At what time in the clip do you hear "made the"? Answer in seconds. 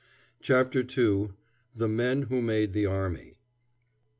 2.41-2.87